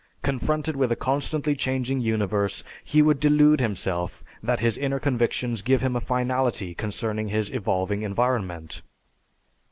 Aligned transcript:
Confronted 0.23 0.75
with 0.75 0.91
a 0.91 0.95
constantly 0.95 1.55
changing 1.55 1.99
universe, 2.01 2.63
he 2.83 3.03
would 3.03 3.19
delude 3.19 3.59
himself 3.59 4.23
that 4.41 4.59
his 4.59 4.75
inner 4.75 4.99
convictions 4.99 5.61
give 5.61 5.81
him 5.81 5.95
a 5.95 5.99
finality 6.01 6.73
concerning 6.73 7.27
his 7.27 7.51
evolving 7.53 8.01
environment. 8.01 8.81